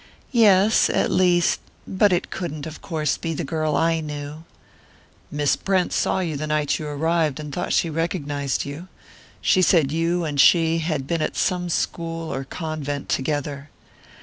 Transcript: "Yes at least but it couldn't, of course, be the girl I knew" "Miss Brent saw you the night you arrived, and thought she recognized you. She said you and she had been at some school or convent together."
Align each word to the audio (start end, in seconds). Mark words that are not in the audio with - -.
"Yes 0.31 0.89
at 0.89 1.11
least 1.11 1.59
but 1.87 2.11
it 2.11 2.31
couldn't, 2.31 2.65
of 2.65 2.81
course, 2.81 3.17
be 3.17 3.35
the 3.35 3.43
girl 3.43 3.75
I 3.75 3.99
knew" 3.99 4.45
"Miss 5.31 5.55
Brent 5.55 5.93
saw 5.93 6.21
you 6.21 6.35
the 6.35 6.47
night 6.47 6.79
you 6.79 6.87
arrived, 6.87 7.39
and 7.39 7.53
thought 7.53 7.71
she 7.71 7.87
recognized 7.87 8.65
you. 8.65 8.87
She 9.41 9.61
said 9.61 9.91
you 9.91 10.25
and 10.25 10.41
she 10.41 10.79
had 10.79 11.05
been 11.05 11.21
at 11.21 11.37
some 11.37 11.69
school 11.69 12.33
or 12.33 12.43
convent 12.45 13.09
together." 13.09 13.69